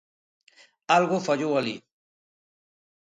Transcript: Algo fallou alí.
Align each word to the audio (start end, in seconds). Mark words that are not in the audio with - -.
Algo 0.97 1.23
fallou 1.27 1.51
alí. 1.59 1.75